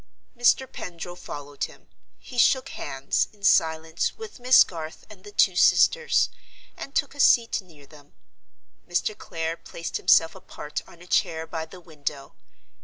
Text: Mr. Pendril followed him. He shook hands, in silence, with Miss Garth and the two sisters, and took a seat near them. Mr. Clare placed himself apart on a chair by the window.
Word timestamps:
Mr. 0.35 0.65
Pendril 0.65 1.15
followed 1.15 1.65
him. 1.65 1.87
He 2.17 2.39
shook 2.39 2.69
hands, 2.69 3.27
in 3.31 3.43
silence, 3.43 4.17
with 4.17 4.39
Miss 4.39 4.63
Garth 4.63 5.05
and 5.11 5.23
the 5.23 5.31
two 5.31 5.55
sisters, 5.55 6.29
and 6.75 6.95
took 6.95 7.13
a 7.13 7.19
seat 7.19 7.61
near 7.61 7.85
them. 7.85 8.13
Mr. 8.89 9.15
Clare 9.15 9.57
placed 9.57 9.97
himself 9.97 10.33
apart 10.33 10.81
on 10.87 11.03
a 11.03 11.05
chair 11.05 11.45
by 11.45 11.67
the 11.67 11.79
window. 11.79 12.33